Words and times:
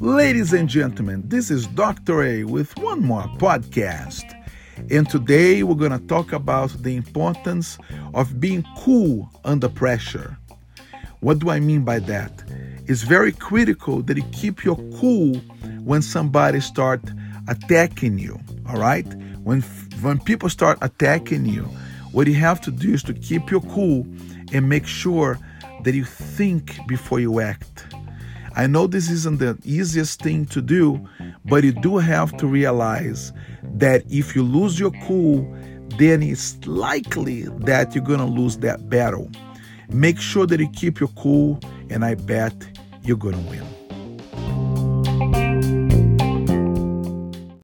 Ladies 0.00 0.54
and 0.54 0.66
gentlemen, 0.66 1.22
this 1.26 1.50
is 1.50 1.66
Dr. 1.66 2.22
A 2.22 2.44
with 2.44 2.74
one 2.78 3.02
more 3.02 3.24
podcast. 3.36 4.24
And 4.90 5.06
today 5.06 5.62
we're 5.62 5.74
going 5.74 5.92
to 5.92 6.06
talk 6.06 6.32
about 6.32 6.70
the 6.82 6.96
importance 6.96 7.76
of 8.14 8.40
being 8.40 8.64
cool 8.78 9.30
under 9.44 9.68
pressure. 9.68 10.38
What 11.20 11.38
do 11.38 11.50
I 11.50 11.60
mean 11.60 11.84
by 11.84 11.98
that? 11.98 12.32
It's 12.86 13.02
very 13.02 13.30
critical 13.30 14.00
that 14.04 14.16
you 14.16 14.22
keep 14.32 14.64
your 14.64 14.76
cool 14.98 15.34
when 15.84 16.00
somebody 16.00 16.60
start 16.60 17.02
attacking 17.46 18.18
you, 18.18 18.40
all 18.70 18.80
right? 18.80 19.06
When 19.44 19.60
when 20.00 20.18
people 20.18 20.48
start 20.48 20.78
attacking 20.80 21.44
you, 21.44 21.64
what 22.12 22.26
you 22.26 22.36
have 22.36 22.62
to 22.62 22.70
do 22.70 22.94
is 22.94 23.02
to 23.02 23.12
keep 23.12 23.50
your 23.50 23.60
cool 23.60 24.06
and 24.54 24.66
make 24.66 24.86
sure 24.86 25.38
that 25.82 25.94
you 25.94 26.04
think 26.04 26.78
before 26.88 27.20
you 27.20 27.40
act. 27.40 27.84
I 28.56 28.66
know 28.66 28.86
this 28.86 29.10
isn't 29.10 29.38
the 29.38 29.58
easiest 29.64 30.22
thing 30.22 30.46
to 30.46 30.60
do, 30.60 31.08
but 31.44 31.64
you 31.64 31.72
do 31.72 31.98
have 31.98 32.36
to 32.38 32.46
realize 32.46 33.32
that 33.62 34.02
if 34.10 34.34
you 34.34 34.42
lose 34.42 34.78
your 34.78 34.90
cool, 35.06 35.42
then 35.98 36.22
it's 36.22 36.56
likely 36.66 37.42
that 37.60 37.94
you're 37.94 38.04
to 38.18 38.24
lose 38.24 38.58
that 38.58 38.88
battle. 38.88 39.30
Make 39.88 40.20
sure 40.20 40.46
that 40.46 40.60
you 40.60 40.68
keep 40.70 41.00
your 41.00 41.10
cool, 41.10 41.60
and 41.90 42.04
I 42.04 42.14
bet 42.14 42.54
you're 43.02 43.16
to 43.42 43.50
win. 43.50 43.69